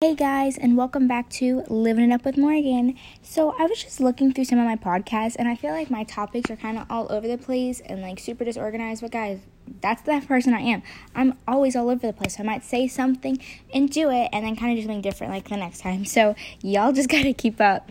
[0.00, 2.96] Hey guys, and welcome back to Living It Up with Morgan.
[3.20, 6.04] So, I was just looking through some of my podcasts, and I feel like my
[6.04, 9.02] topics are kind of all over the place and like super disorganized.
[9.02, 9.40] But, guys,
[9.80, 10.84] that's the person I am.
[11.16, 12.38] I'm always all over the place.
[12.38, 13.40] I might say something
[13.74, 16.04] and do it, and then kind of do something different like the next time.
[16.04, 17.90] So, y'all just gotta keep up.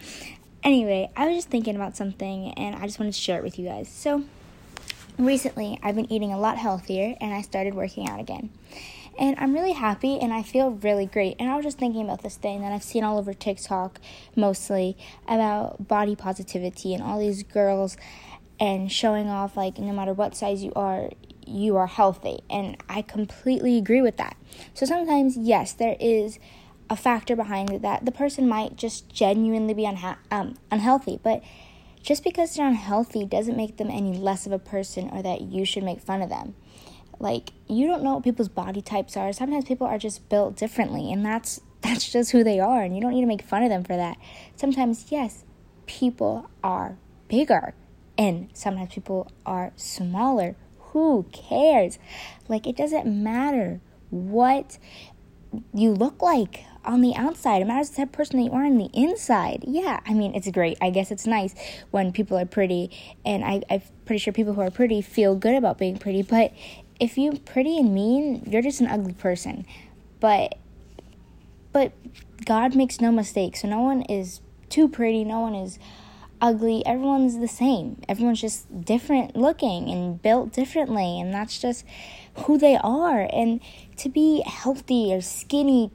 [0.64, 3.60] Anyway, I was just thinking about something, and I just wanted to share it with
[3.60, 3.90] you guys.
[3.90, 4.24] So,
[5.20, 8.50] recently, I've been eating a lot healthier, and I started working out again
[9.18, 11.36] and I'm really happy and I feel really great.
[11.40, 14.00] And I was just thinking about this thing that I've seen all over TikTok
[14.36, 17.98] mostly about body positivity and all these girls
[18.60, 21.10] and showing off like no matter what size you are,
[21.46, 22.40] you are healthy.
[22.50, 24.38] And I completely agree with that.
[24.74, 26.40] So sometimes, yes, there is
[26.90, 31.44] a factor behind that the person might just genuinely be unha- um, unhealthy, but
[32.02, 35.66] just because they're unhealthy doesn't make them any less of a person or that you
[35.66, 36.56] should make fun of them.
[37.20, 39.34] Like you don't know what people's body types are.
[39.34, 43.02] Sometimes people are just built differently and that's that's just who they are and you
[43.02, 44.18] don't need to make fun of them for that.
[44.56, 45.44] Sometimes yes,
[45.86, 46.98] people are
[47.28, 47.74] bigger
[48.18, 50.56] and sometimes people are smaller.
[50.92, 52.00] Who cares?
[52.48, 54.78] Like it doesn't matter what
[55.74, 57.62] you look like on the outside.
[57.62, 59.64] It matters the type of person that you are on the inside.
[59.68, 60.78] Yeah, I mean, it's great.
[60.82, 61.54] I guess it's nice
[61.92, 62.92] when people are pretty,
[63.26, 66.54] and I, I'm pretty sure people who are pretty feel good about being pretty, but
[67.00, 69.66] if you're pretty and mean, you're just an ugly person.
[70.20, 70.58] But
[71.72, 71.92] but
[72.46, 73.62] God makes no mistakes.
[73.62, 75.78] So no one is too pretty, no one is
[76.42, 76.86] ugly.
[76.86, 78.02] Everyone's the same.
[78.08, 81.86] Everyone's just different looking and built differently and that's just
[82.46, 83.30] who they are.
[83.32, 83.60] And
[83.98, 85.92] to be healthy or skinny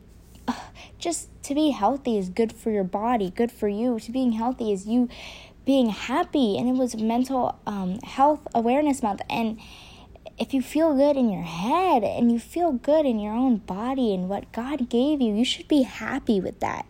[0.99, 3.99] just to be healthy is good for your body, good for you.
[4.01, 5.09] To being healthy is you
[5.65, 9.61] being happy and it was mental um, health awareness month and
[10.39, 14.15] if you feel good in your head and you feel good in your own body
[14.15, 16.87] and what God gave you, you should be happy with that.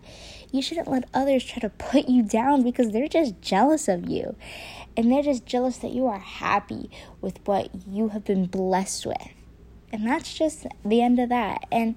[0.51, 4.35] You shouldn't let others try to put you down because they're just jealous of you.
[4.95, 6.89] And they're just jealous that you are happy
[7.21, 9.27] with what you have been blessed with.
[9.91, 11.65] And that's just the end of that.
[11.71, 11.95] And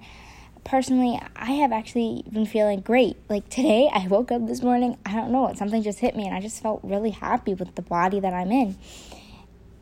[0.63, 3.17] personally, I have actually been feeling great.
[3.29, 6.35] Like today, I woke up this morning, I don't know, something just hit me, and
[6.35, 8.75] I just felt really happy with the body that I'm in.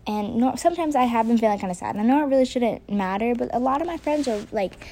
[0.07, 1.95] And sometimes I have been feeling kind of sad.
[1.95, 4.85] And I know it really shouldn't matter, but a lot of my friends are like,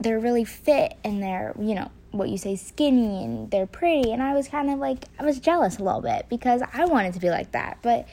[0.00, 4.12] they're really fit and they're, you know, what you say, skinny and they're pretty.
[4.12, 7.14] And I was kind of like, I was jealous a little bit because I wanted
[7.14, 7.78] to be like that.
[7.82, 8.08] But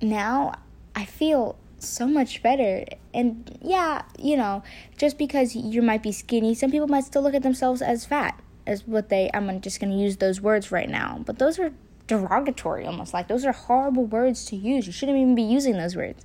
[0.00, 0.54] now
[0.94, 2.84] I feel so much better.
[3.12, 4.62] And yeah, you know,
[4.96, 8.40] just because you might be skinny, some people might still look at themselves as fat,
[8.66, 11.22] as what they, I'm just going to use those words right now.
[11.24, 11.72] But those are
[12.06, 13.14] derogatory almost.
[13.14, 14.86] Like those are horrible words to use.
[14.86, 16.24] You shouldn't even be using those words.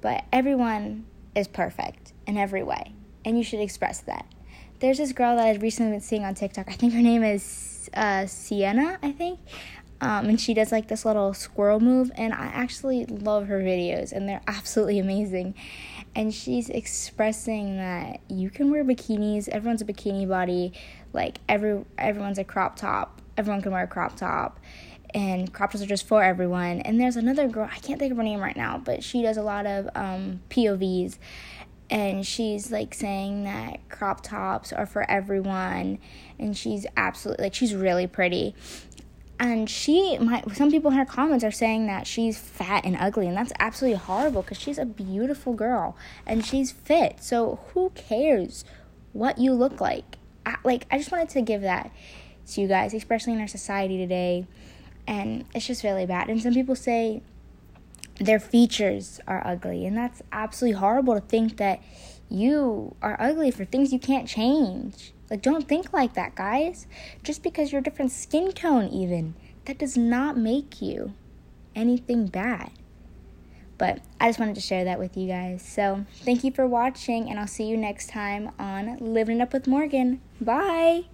[0.00, 4.26] But everyone is perfect in every way and you should express that.
[4.80, 6.68] There's this girl that i've recently been seeing on tiktok.
[6.68, 9.38] I think her name is uh, sienna i think.
[10.02, 14.12] Um, and she does like this little squirrel move and i actually love her videos
[14.12, 15.54] and they're absolutely amazing.
[16.16, 20.72] And she's expressing that you can wear bikinis everyone's a bikini body
[21.12, 24.60] like every everyone's a crop top everyone can wear a crop top
[25.14, 26.80] and crop tops are just for everyone.
[26.80, 29.36] And there's another girl, I can't think of her name right now, but she does
[29.36, 31.18] a lot of um, POVs.
[31.88, 35.98] And she's like saying that crop tops are for everyone.
[36.38, 38.54] And she's absolutely, like, she's really pretty.
[39.40, 43.26] And she, my, some people in her comments are saying that she's fat and ugly.
[43.26, 45.96] And that's absolutely horrible because she's a beautiful girl
[46.26, 47.22] and she's fit.
[47.22, 48.64] So who cares
[49.12, 50.18] what you look like?
[50.46, 51.90] I, like, I just wanted to give that
[52.48, 54.46] to you guys, especially in our society today.
[55.06, 56.28] And it's just really bad.
[56.28, 57.22] And some people say
[58.20, 61.80] their features are ugly, and that's absolutely horrible to think that
[62.28, 65.12] you are ugly for things you can't change.
[65.30, 66.86] Like, don't think like that, guys.
[67.22, 69.34] Just because you're a different skin tone, even,
[69.64, 71.14] that does not make you
[71.74, 72.70] anything bad.
[73.78, 75.62] But I just wanted to share that with you guys.
[75.62, 79.66] So, thank you for watching, and I'll see you next time on Living Up with
[79.66, 80.20] Morgan.
[80.40, 81.04] Bye.